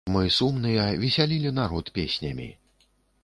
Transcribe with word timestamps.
Мы, 0.13 0.21
сумныя, 0.35 0.85
весялілі 1.03 1.51
народ 1.59 1.91
песнямі. 1.99 2.51